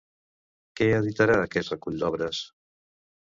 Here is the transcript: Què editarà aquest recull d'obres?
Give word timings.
Què 0.79 0.87
editarà 0.99 1.35
aquest 1.49 1.71
recull 1.73 2.01
d'obres? 2.05 2.41